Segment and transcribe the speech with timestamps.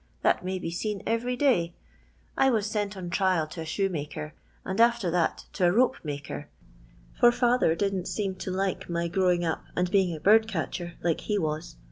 [0.23, 1.75] That may be seen every day.
[2.35, 4.33] I was sent on trial to a shoemaker,
[4.65, 6.47] and after that to a ropemaker,
[7.19, 11.21] for fatlier didn't seem to like my Sowing up and being a bird catcher, like
[11.21, 11.75] he was.